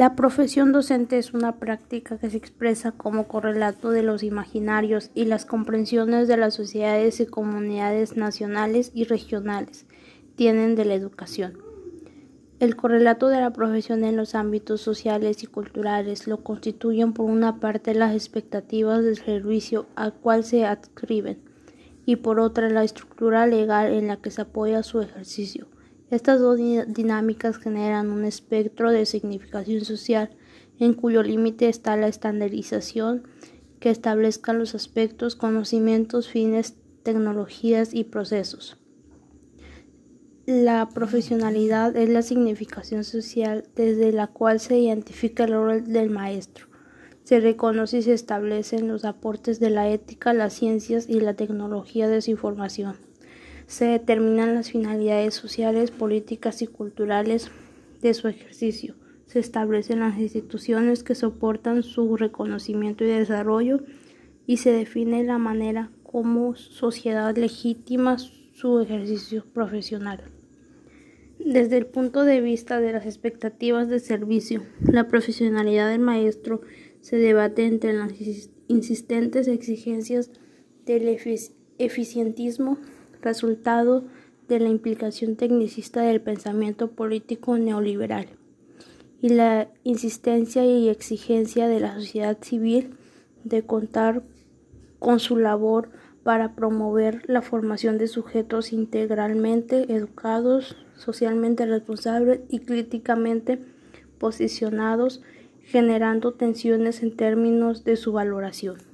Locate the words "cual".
20.14-20.44, 44.26-44.58